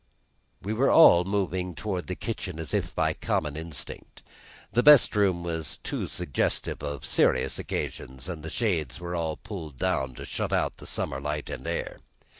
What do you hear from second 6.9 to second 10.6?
serious occasions, and the shades were all pulled down to shut